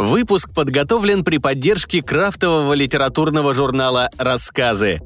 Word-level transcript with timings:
Выпуск 0.00 0.48
подготовлен 0.54 1.24
при 1.24 1.36
поддержке 1.36 2.00
крафтового 2.00 2.72
литературного 2.72 3.52
журнала 3.52 4.08
«Рассказы». 4.16 5.02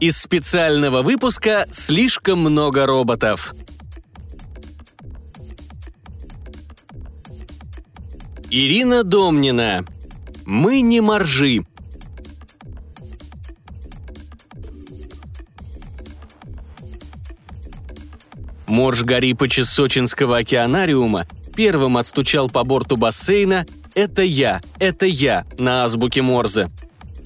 Из 0.00 0.16
специального 0.16 1.02
выпуска 1.02 1.66
«Слишком 1.70 2.38
много 2.38 2.86
роботов». 2.86 3.54
Ирина 8.50 9.04
Домнина. 9.04 9.84
Мы 10.46 10.80
не 10.80 11.02
моржи. 11.02 11.60
Морж 18.66 19.02
Гарипыч 19.02 19.58
из 19.58 19.68
Сочинского 19.68 20.38
океанариума 20.38 21.26
первым 21.54 21.96
отстучал 21.96 22.50
по 22.50 22.64
борту 22.64 22.96
бассейна 22.96 23.66
«Это 23.94 24.22
я, 24.22 24.60
это 24.78 25.06
я» 25.06 25.44
на 25.58 25.84
азбуке 25.84 26.22
Морзе. 26.22 26.70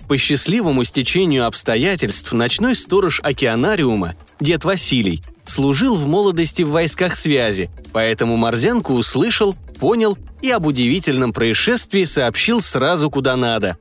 По 0.06 0.16
счастливому 0.16 0.84
стечению 0.84 1.46
обстоятельств 1.46 2.32
ночной 2.32 2.74
сторож 2.74 3.20
океанариума, 3.22 4.14
дед 4.40 4.64
Василий, 4.64 5.22
служил 5.44 5.96
в 5.96 6.06
молодости 6.06 6.62
в 6.62 6.70
войсках 6.70 7.16
связи, 7.16 7.70
поэтому 7.92 8.36
Морзянку 8.36 8.94
услышал, 8.94 9.54
понял 9.78 10.16
и 10.42 10.50
об 10.50 10.66
удивительном 10.66 11.32
происшествии 11.32 12.04
сообщил 12.04 12.60
сразу 12.60 13.10
куда 13.10 13.36
надо. 13.36 13.76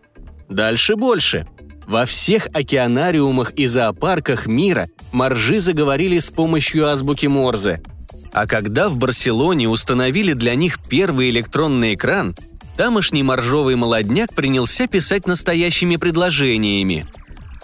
Дальше 0.50 0.96
больше. 0.96 1.48
Во 1.86 2.06
всех 2.06 2.48
океанариумах 2.54 3.52
и 3.52 3.66
зоопарках 3.66 4.48
мира 4.48 4.90
моржи 5.12 5.60
заговорили 5.60 6.20
с 6.20 6.30
помощью 6.30 6.88
азбуки 6.88 7.28
Морзе– 7.28 7.82
а 8.34 8.46
когда 8.46 8.88
в 8.88 8.98
Барселоне 8.98 9.68
установили 9.68 10.34
для 10.34 10.54
них 10.54 10.78
первый 10.88 11.32
электронный 11.32 11.96
экран, 11.96 12.36
тамошний 12.78 13.24
моржовый 13.24 13.76
молодняк 13.76 14.34
принялся 14.34 14.88
писать 14.88 15.28
настоящими 15.28 15.96
предложениями. 15.96 17.08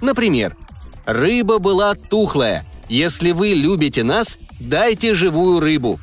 Например, 0.02 0.58
«Рыба 1.05 1.59
была 1.59 1.95
тухлая. 1.95 2.66
Если 2.89 3.31
вы 3.31 3.50
любите 3.50 4.03
нас, 4.03 4.38
дайте 4.59 5.14
живую 5.14 5.59
рыбу». 5.59 6.00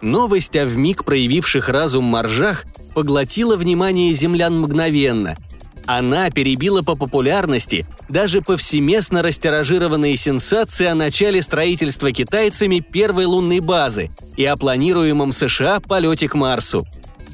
Новость 0.00 0.56
о 0.56 0.64
вмиг 0.64 1.04
проявивших 1.04 1.68
разум 1.68 2.04
моржах 2.04 2.64
поглотила 2.94 3.56
внимание 3.56 4.12
землян 4.12 4.60
мгновенно– 4.60 5.36
она 5.88 6.30
перебила 6.30 6.82
по 6.82 6.96
популярности 6.96 7.86
даже 8.10 8.42
повсеместно 8.42 9.22
растиражированные 9.22 10.18
сенсации 10.18 10.84
о 10.84 10.94
начале 10.94 11.40
строительства 11.40 12.12
китайцами 12.12 12.80
первой 12.80 13.24
лунной 13.24 13.60
базы 13.60 14.10
и 14.36 14.44
о 14.44 14.58
планируемом 14.58 15.32
США 15.32 15.80
полете 15.80 16.28
к 16.28 16.34
Марсу. 16.34 16.86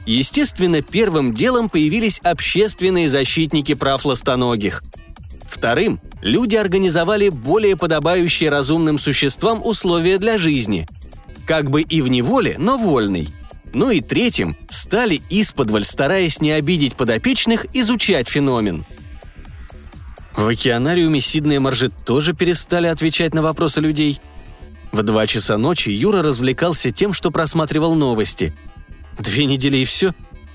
Естественно, 0.07 0.83
первым 0.83 1.33
делом 1.33 1.69
появились 1.69 2.21
общественные 2.21 3.09
защитники 3.09 3.75
прав 3.75 4.05
ластоногих. 4.05 4.83
Вторым, 5.49 6.01
люди 6.21 6.57
организовали 6.57 7.29
более 7.29 7.77
подобающие 7.77 8.51
разумным 8.51 8.99
существам 8.99 9.65
условия 9.65 10.19
для 10.19 10.37
жизни. 10.37 10.87
Как 11.47 11.71
бы 11.71 11.83
и 11.83 12.03
в 12.03 12.09
неволе, 12.09 12.57
но 12.59 12.77
вольной– 12.77 13.29
ну 13.75 13.91
и 13.91 14.01
третьим 14.01 14.57
стали 14.71 15.21
исподволь, 15.29 15.85
стараясь 15.85 16.41
не 16.41 16.53
обидеть 16.53 16.95
подопечных, 16.95 17.67
изучать 17.75 18.29
феномен. 18.29 18.87
В 20.37 20.47
океанариуме 20.47 21.21
Сиднey 21.21 21.57
и 21.57 21.59
Маржет 21.59 21.93
тоже 22.07 22.35
перестали 22.35 22.87
отвечать 22.87 23.35
на 23.35 23.43
вопросы 23.43 23.81
людей. 23.81 24.21
В 24.93 25.03
два 25.03 25.27
часа 25.27 25.59
ночи 25.59 25.91
Юра 25.91 26.23
развлекался 26.23 26.93
тем, 26.93 27.13
что 27.13 27.31
просматривал 27.31 27.95
новости. 27.95 28.55
Две 29.19 29.47
недели 29.47 29.79
и 29.79 29.85
все. 29.85 30.13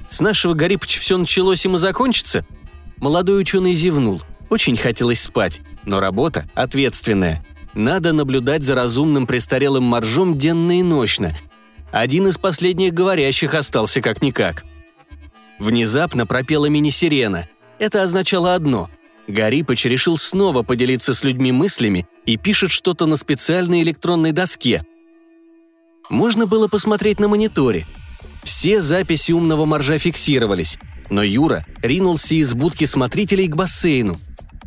С 0.09 0.19
нашего 0.21 0.53
Гарипыча 0.53 0.99
все 0.99 1.17
началось 1.17 1.65
им 1.65 1.75
и 1.75 1.79
закончится. 1.79 2.45
Молодой 2.97 3.41
ученый 3.41 3.75
зевнул. 3.75 4.21
Очень 4.49 4.77
хотелось 4.77 5.21
спать, 5.21 5.61
но 5.85 5.99
работа 5.99 6.49
ответственная. 6.55 7.45
Надо 7.73 8.13
наблюдать 8.13 8.63
за 8.63 8.75
разумным 8.75 9.27
престарелым 9.27 9.83
моржом 9.83 10.37
денно 10.37 10.79
и 10.79 10.83
ночно, 10.83 11.35
один 11.91 12.27
из 12.27 12.37
последних 12.37 12.93
говорящих 12.93 13.53
остался 13.53 14.01
как-никак. 14.01 14.63
Внезапно 15.57 16.27
пропела 16.27 16.67
мини-сирена. 16.67 17.49
Это 17.79 18.03
означало 18.03 18.53
одно. 18.53 18.89
Гарипыч 19.27 19.85
решил 19.85 20.17
снова 20.17 20.63
поделиться 20.63 21.13
с 21.13 21.23
людьми 21.23 21.51
мыслями 21.51 22.07
и 22.25 22.37
пишет 22.37 22.71
что-то 22.71 23.05
на 23.05 23.17
специальной 23.17 23.81
электронной 23.81 24.31
доске. 24.31 24.85
Можно 26.09 26.47
было 26.47 26.67
посмотреть 26.67 27.19
на 27.19 27.27
мониторе. 27.27 27.85
Все 28.43 28.81
записи 28.81 29.31
умного 29.31 29.65
моржа 29.65 29.97
фиксировались, 29.97 30.77
но 31.09 31.23
Юра 31.23 31.65
ринулся 31.81 32.35
из 32.35 32.53
будки 32.53 32.85
смотрителей 32.85 33.47
к 33.47 33.55
бассейну. 33.55 34.19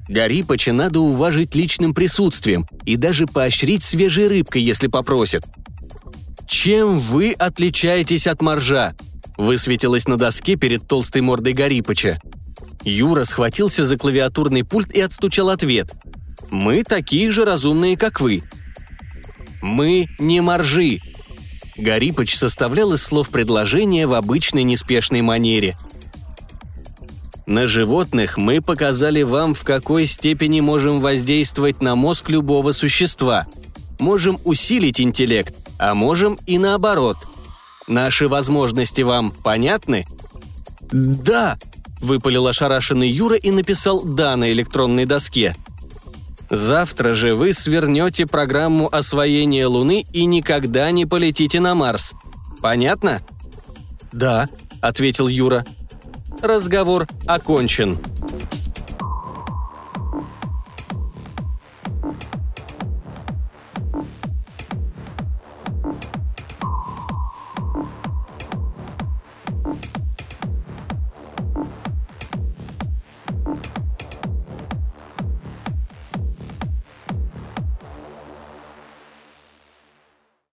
Гарипыча 0.08 0.72
надо 0.72 1.00
уважить 1.00 1.54
личным 1.54 1.94
присутствием 1.94 2.66
и 2.84 2.96
даже 2.96 3.26
поощрить 3.26 3.84
свежей 3.84 4.28
рыбкой, 4.28 4.62
если 4.62 4.88
попросят– 4.88 5.44
«Чем 6.52 6.98
вы 6.98 7.32
отличаетесь 7.32 8.26
от 8.26 8.42
моржа?»– 8.42 8.94
высветилось 9.38 10.06
на 10.06 10.18
доске 10.18 10.56
перед 10.56 10.86
толстой 10.86 11.22
мордой 11.22 11.54
Гарипыча. 11.54 12.20
Юра 12.84 13.24
схватился 13.24 13.86
за 13.86 13.96
клавиатурный 13.96 14.62
пульт 14.62 14.92
и 14.92 15.00
отстучал 15.00 15.48
ответ. 15.48 15.90
«Мы 16.50 16.84
такие 16.84 17.30
же 17.30 17.46
разумные, 17.46 17.96
как 17.96 18.20
вы». 18.20 18.42
«Мы 19.62 20.08
не 20.18 20.42
моржи», 20.42 21.00
Гарипыч 21.76 22.36
составлял 22.36 22.92
из 22.92 23.02
слов 23.02 23.30
предложения 23.30 24.06
в 24.06 24.14
обычной 24.14 24.62
неспешной 24.62 25.22
манере. 25.22 25.76
На 27.46 27.66
животных 27.66 28.38
мы 28.38 28.60
показали 28.60 29.22
вам, 29.22 29.54
в 29.54 29.64
какой 29.64 30.06
степени 30.06 30.60
можем 30.60 31.00
воздействовать 31.00 31.82
на 31.82 31.96
мозг 31.96 32.30
любого 32.30 32.72
существа. 32.72 33.46
Можем 33.98 34.38
усилить 34.44 35.00
интеллект, 35.00 35.54
а 35.78 35.94
можем 35.94 36.38
и 36.46 36.58
наоборот. 36.58 37.16
Наши 37.88 38.28
возможности 38.28 39.02
вам 39.02 39.32
понятны?» 39.32 40.06
«Да!»– 40.92 41.58
выпалил 42.00 42.46
ошарашенный 42.46 43.08
Юра 43.08 43.36
и 43.36 43.50
написал 43.50 44.02
«да» 44.02 44.36
на 44.36 44.52
электронной 44.52 45.04
доске. 45.04 45.56
«Завтра 46.52 47.14
же 47.14 47.34
вы 47.34 47.54
свернете 47.54 48.26
программу 48.26 48.86
освоения 48.94 49.66
Луны 49.66 50.04
и 50.12 50.26
никогда 50.26 50.90
не 50.90 51.06
полетите 51.06 51.60
на 51.60 51.74
Марс. 51.74 52.12
Понятно?» 52.60 53.22
«Да»,– 54.12 54.50
ответил 54.82 55.28
Юра. 55.28 55.64
«Разговор 56.42 57.08
окончен». 57.26 57.98